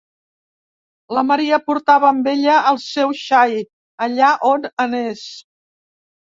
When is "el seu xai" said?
2.71-3.63